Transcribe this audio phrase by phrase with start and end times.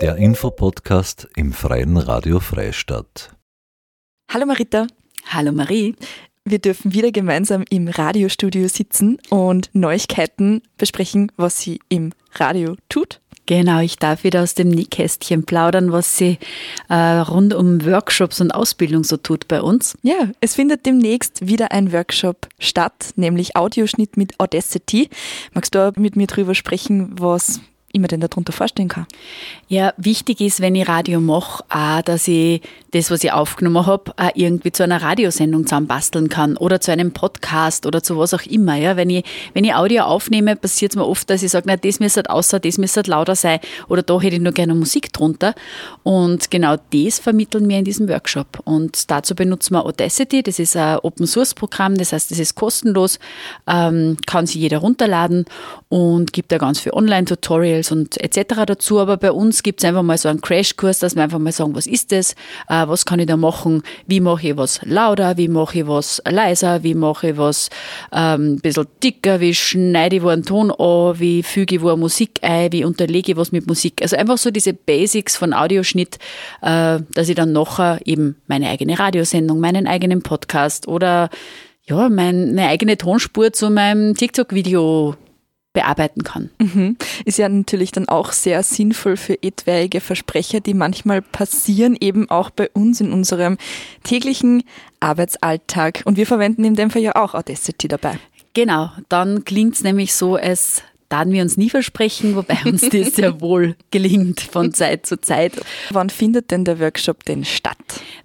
[0.00, 3.36] Der Infopodcast im Freien Radio Freistadt.
[4.32, 4.86] Hallo Marita.
[5.26, 5.94] Hallo Marie.
[6.46, 13.20] Wir dürfen wieder gemeinsam im Radiostudio sitzen und Neuigkeiten besprechen, was sie im Radio tut.
[13.44, 16.38] Genau, ich darf wieder aus dem Nähkästchen plaudern, was sie
[16.88, 19.98] äh, rund um Workshops und Ausbildung so tut bei uns.
[20.00, 25.10] Ja, es findet demnächst wieder ein Workshop statt, nämlich Audioschnitt mit Audacity.
[25.52, 27.60] Magst du mit mir drüber sprechen, was
[27.92, 29.06] ich mir denn darunter vorstellen kann?
[29.68, 34.12] Ja, wichtig ist, wenn ich Radio mache, auch, dass ich das, was ich aufgenommen habe,
[34.16, 38.42] auch irgendwie zu einer Radiosendung zusammenbasteln kann oder zu einem Podcast oder zu was auch
[38.42, 38.76] immer.
[38.76, 42.00] Ja, wenn ich, wenn ich Audio aufnehme, passiert es mir oft, dass ich sage, das
[42.00, 45.54] müsste außer, das müsste lauter sein oder da hätte ich nur gerne Musik drunter.
[46.02, 48.60] Und genau das vermitteln wir in diesem Workshop.
[48.64, 50.42] Und dazu benutzen wir Audacity.
[50.42, 51.96] Das ist ein Open Source Programm.
[51.96, 53.18] Das heißt, das ist kostenlos,
[53.66, 55.44] ähm, kann sich jeder runterladen
[55.88, 58.64] und gibt da ganz viele Online-Tutorials und etc.
[58.66, 59.00] dazu.
[59.00, 61.74] Aber bei uns gibt es einfach mal so einen Crashkurs, dass wir einfach mal sagen,
[61.74, 62.32] was ist das?
[62.68, 66.22] Äh, was kann ich da machen, wie mache ich was lauter, wie mache ich was
[66.28, 67.70] leiser, wie mache ich was
[68.12, 71.88] ähm, ein bisschen dicker, wie schneide ich wo einen Ton an, wie füge ich wo
[71.88, 74.02] eine Musik ein, wie unterlege ich was mit Musik.
[74.02, 76.18] Also einfach so diese Basics von Audioschnitt,
[76.62, 81.30] äh, dass ich dann nachher eben meine eigene Radiosendung, meinen eigenen Podcast oder
[81.90, 85.16] ja, meine eigene Tonspur zu meinem TikTok-Video
[85.72, 86.50] bearbeiten kann.
[86.58, 86.96] Mhm.
[87.24, 92.50] Ist ja natürlich dann auch sehr sinnvoll für etwaige Versprecher, die manchmal passieren, eben auch
[92.50, 93.56] bei uns in unserem
[94.02, 94.64] täglichen
[94.98, 96.02] Arbeitsalltag.
[96.04, 98.18] Und wir verwenden in dem Fall ja auch Audacity dabei.
[98.52, 103.14] Genau, dann klingt es nämlich so, als dann wir uns nie versprechen, wobei uns das
[103.14, 105.52] sehr wohl gelingt von Zeit zu Zeit.
[105.90, 107.76] Wann findet denn der Workshop denn statt?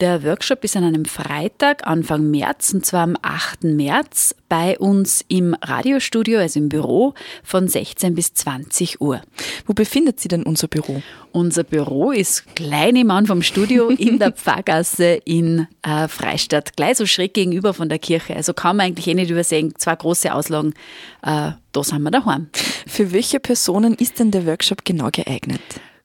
[0.00, 3.64] Der Workshop ist an einem Freitag, Anfang März, und zwar am 8.
[3.64, 9.20] März bei uns im Radiostudio, also im Büro, von 16 bis 20 Uhr.
[9.66, 11.02] Wo befindet sich denn unser Büro?
[11.32, 16.96] Unser Büro ist klein im Mann vom Studio in der Pfarrgasse in äh, Freistadt, gleich
[16.96, 18.36] so schräg gegenüber von der Kirche.
[18.36, 19.74] Also kann man eigentlich eh nicht übersehen.
[19.76, 20.74] Zwei große Auslagen,
[21.22, 22.48] äh, da sind wir daheim.
[22.86, 25.60] Für welche Personen ist denn der Workshop genau geeignet?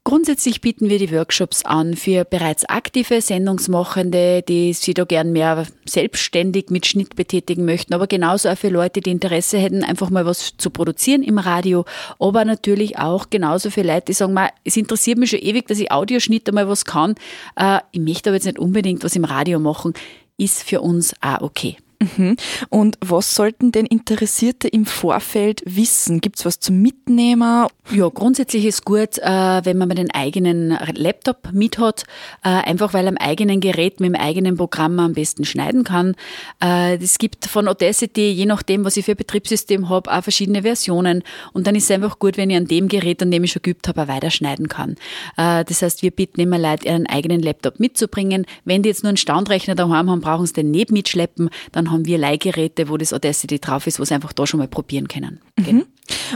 [0.05, 5.65] Grundsätzlich bieten wir die Workshops an für bereits aktive Sendungsmachende, die sich da gern mehr
[5.85, 10.25] selbstständig mit Schnitt betätigen möchten, aber genauso auch für Leute, die Interesse hätten, einfach mal
[10.25, 11.85] was zu produzieren im Radio,
[12.19, 15.89] aber natürlich auch genauso für Leute, die sagen, es interessiert mich schon ewig, dass ich
[15.89, 17.15] Audioschnitt einmal was kann,
[17.55, 19.93] äh, ich möchte aber jetzt nicht unbedingt was im Radio machen,
[20.35, 21.77] ist für uns auch okay.
[22.17, 22.35] Mhm.
[22.69, 26.21] Und was sollten denn Interessierte im Vorfeld wissen?
[26.21, 27.67] Gibt es was zum Mitnehmen?
[27.91, 32.03] Ja, grundsätzlich ist gut, äh, wenn man den eigenen Laptop mit hat,
[32.43, 36.15] äh, einfach weil am eigenen Gerät mit dem eigenen Programm am besten schneiden kann.
[36.61, 41.23] Äh, es gibt von Audacity, je nachdem, was ich für Betriebssystem habe, auch verschiedene Versionen.
[41.53, 43.61] Und dann ist es einfach gut, wenn ich an dem Gerät, an dem ich schon
[43.61, 44.95] geübt habe, auch weiterschneiden kann.
[45.35, 48.45] Das heißt, wir bitten immer Leute, ihren eigenen Laptop mitzubringen.
[48.65, 51.49] Wenn die jetzt nur einen Standrechner daheim haben, brauchen sie den nicht mitschleppen.
[51.71, 54.67] Dann haben wir Leihgeräte, wo das Audacity drauf ist, wo sie einfach da schon mal
[54.67, 55.39] probieren können.
[55.57, 55.63] Mhm.
[55.63, 55.83] Genau.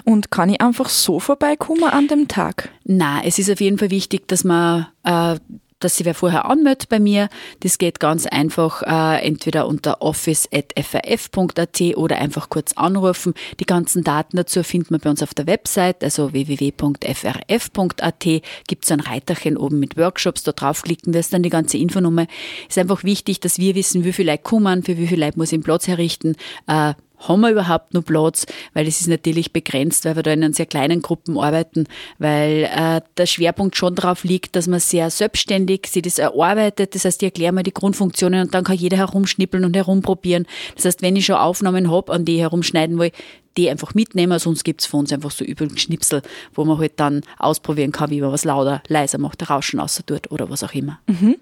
[0.05, 2.69] Und kann ich einfach so vorbeikommen an dem Tag?
[2.85, 5.35] Na, es ist auf jeden Fall wichtig, dass man äh,
[5.79, 7.29] dass sie wer vorher anmeldet bei mir.
[7.61, 13.33] Das geht ganz einfach äh, entweder unter office.frf.at oder einfach kurz anrufen.
[13.59, 18.25] Die ganzen Daten dazu findet man bei uns auf der Website, also www.frf.at.
[18.67, 22.27] Gibt es ein Reiterchen oben mit Workshops, da draufklicken, das ist dann die ganze Infonummer.
[22.67, 25.51] Ist einfach wichtig, dass wir wissen, wie viele Leute kommen, für wie viele Leute muss
[25.51, 26.35] ich den Platz herrichten.
[26.67, 28.45] Äh, haben wir überhaupt noch Platz?
[28.73, 31.85] Weil es ist natürlich begrenzt, weil wir da in sehr kleinen Gruppen arbeiten,
[32.19, 36.95] weil äh, der Schwerpunkt schon darauf liegt, dass man sehr selbstständig sich das erarbeitet.
[36.95, 40.45] Das heißt, ich erkläre mal die Grundfunktionen und dann kann jeder herumschnippeln und herumprobieren.
[40.75, 43.11] Das heißt, wenn ich schon Aufnahmen habe, an die ich herumschneiden will,
[43.57, 46.21] die einfach mitnehmen, sonst gibt es von uns einfach so Übungsschnipsel,
[46.53, 50.31] wo man halt dann ausprobieren kann, wie man was lauter, leiser macht, Rauschen außer tut
[50.31, 50.99] oder was auch immer.
[51.07, 51.35] Mhm.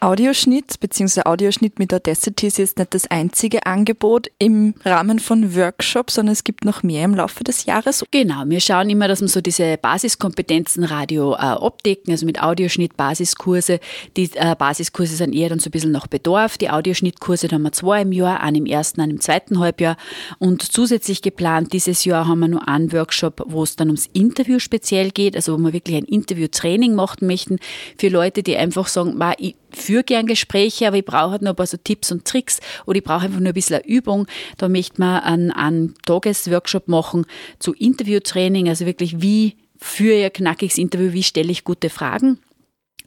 [0.00, 1.22] Audioschnitt bzw.
[1.24, 6.44] Audioschnitt mit Audacity ist jetzt nicht das einzige Angebot im Rahmen von Workshops, sondern es
[6.44, 8.04] gibt noch mehr im Laufe des Jahres.
[8.10, 12.96] Genau, wir schauen immer, dass wir so diese Basiskompetenzen Radio äh, abdecken, also mit Audioschnitt,
[12.96, 13.80] Basiskurse.
[14.16, 16.58] Die äh, Basiskurse sind eher dann so ein bisschen nach Bedarf.
[16.58, 19.96] Die Audioschnittkurse haben wir zwei im Jahr, einen im ersten, einen im zweiten Halbjahr
[20.38, 21.72] und zusätzlich geplant geplant.
[21.72, 25.54] Dieses Jahr haben wir nur einen Workshop, wo es dann ums Interview speziell geht, also
[25.54, 27.58] wo wir wirklich ein Interview-Training machen möchten
[27.98, 31.56] für Leute, die einfach sagen, ich führe gern Gespräche, aber ich brauche halt noch ein
[31.56, 34.26] paar so Tipps und Tricks oder ich brauche einfach nur ein bisschen Übung.
[34.58, 37.26] Da möchten wir einen, einen Tagesworkshop machen
[37.58, 42.38] zu Interview-Training, also wirklich wie führe ich ein knackiges Interview, wie stelle ich gute Fragen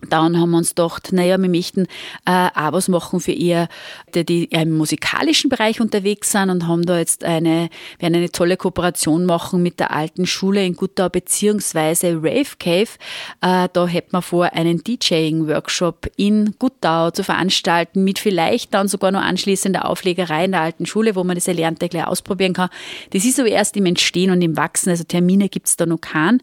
[0.10, 1.88] dann haben wir uns gedacht, naja, wir möchten
[2.26, 3.68] äh, auch was machen für ihr,
[4.14, 7.70] die, die im musikalischen Bereich unterwegs sind und haben da jetzt eine,
[8.00, 12.90] werden eine tolle Kooperation machen mit der alten Schule in Guttau beziehungsweise Rave Cave.
[13.42, 19.12] Äh, da hätten wir vor, einen DJing-Workshop in Guttau zu veranstalten mit vielleicht dann sogar
[19.12, 22.70] noch anschließender Auflegerei in der alten Schule, wo man das Erlernte gleich ausprobieren kann.
[23.12, 26.02] Das ist aber erst im Entstehen und im Wachsen, also Termine gibt es da noch
[26.02, 26.42] keinen.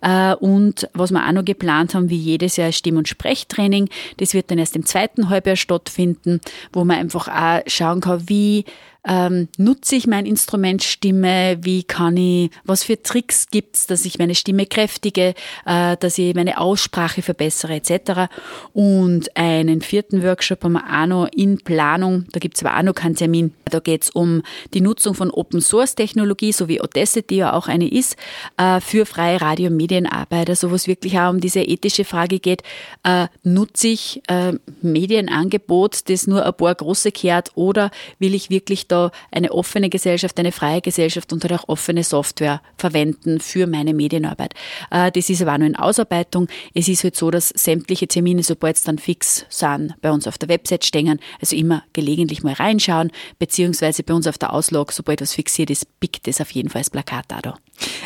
[0.00, 3.90] Äh, und was wir auch noch geplant haben, wie jedes Jahr Stimm- und Sprechtraining.
[4.16, 6.40] Das wird dann erst im zweiten Halbjahr stattfinden,
[6.72, 8.64] wo man einfach auch schauen kann, wie
[9.06, 14.18] ähm, nutze ich mein Instrument Stimme, wie kann ich, was für Tricks gibt's, dass ich
[14.18, 15.34] meine Stimme kräftige,
[15.66, 18.30] äh, dass ich meine Aussprache verbessere etc.
[18.72, 22.94] Und einen vierten Workshop haben wir auch noch in Planung, da gibt's aber auch noch
[22.94, 23.52] keinen Termin.
[23.66, 24.42] Da geht's um
[24.72, 28.16] die Nutzung von Open Source Technologie, so wie Audacity ja auch eine ist,
[28.56, 32.38] äh, für freie Radio- und Medienarbeit, also wo es wirklich auch um diese ethische Frage
[32.38, 32.62] geht,
[33.02, 38.86] äh, nutze ich äh, Medienangebot, das nur ein paar große kehrt oder will ich wirklich
[38.88, 38.93] da
[39.30, 44.54] eine offene Gesellschaft, eine freie Gesellschaft und halt auch offene Software verwenden für meine Medienarbeit.
[44.90, 46.48] Äh, das ist aber noch in Ausarbeitung.
[46.74, 50.38] Es ist halt so, dass sämtliche Termine, sobald es dann fix sind, bei uns auf
[50.38, 51.20] der Website stehen.
[51.40, 56.00] Also immer gelegentlich mal reinschauen, beziehungsweise bei uns auf der Auslog, sobald was fixiert ist,
[56.00, 57.40] pickt es auf jeden Fall das Plakat da.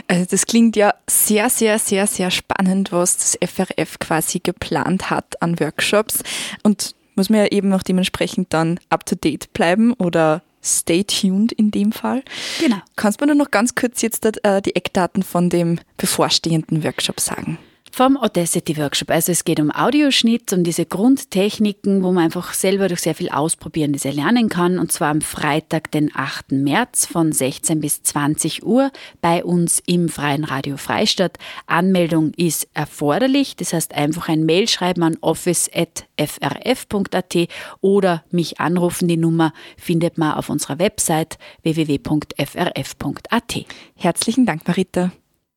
[0.06, 5.40] Also das klingt ja sehr, sehr, sehr, sehr spannend, was das FRF quasi geplant hat
[5.42, 6.22] an Workshops.
[6.62, 11.52] Und muss man ja eben auch dementsprechend dann up to date bleiben oder stay tuned
[11.52, 12.22] in dem Fall.
[12.60, 12.78] Genau.
[12.96, 17.20] Kannst du mir nur noch ganz kurz jetzt äh, die Eckdaten von dem bevorstehenden Workshop
[17.20, 17.58] sagen?
[17.92, 19.10] Vom Audacity Workshop.
[19.10, 23.28] Also es geht um Audioschnitt, um diese Grundtechniken, wo man einfach selber durch sehr viel
[23.28, 24.78] Ausprobieren das erlernen kann.
[24.78, 26.52] Und zwar am Freitag, den 8.
[26.52, 28.90] März von 16 bis 20 Uhr
[29.20, 31.38] bei uns im Freien Radio Freistadt.
[31.66, 33.56] Anmeldung ist erforderlich.
[33.56, 37.36] Das heißt einfach ein Mail schreiben an office.frf.at
[37.80, 39.08] oder mich anrufen.
[39.08, 43.64] Die Nummer findet man auf unserer Website www.frf.at.
[43.96, 45.12] Herzlichen Dank, Marita.